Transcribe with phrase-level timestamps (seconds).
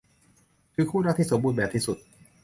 [0.75, 1.97] คือคู่รักที่สมบูรณ์แบบที่สุด